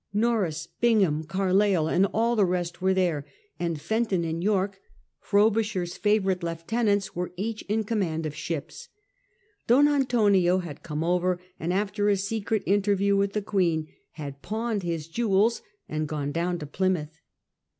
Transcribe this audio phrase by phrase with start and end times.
[0.15, 3.23] Norreys, Bingham, Carleill,<'and all the rest were there,
[3.59, 4.79] and Fenton and Yorke,
[5.19, 8.89] Frobisher's favourite lieutenants, were each in command of ships.
[9.67, 14.81] Don Antonio had come over, and after a secret interview with the Queen had pawned
[14.81, 17.21] his jewels and gone down to Plymouth.